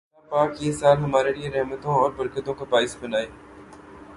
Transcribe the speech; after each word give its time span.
الله 0.09 0.29
پاک 0.31 0.61
یہ 0.63 0.71
سال 0.73 0.97
ہمارے 0.97 1.31
لیئے 1.33 1.49
رحمتوں 1.51 1.93
اور 1.95 2.11
برکتوں 2.17 2.53
کا 2.53 2.65
باعث 2.69 2.95
بنائے 3.01 3.25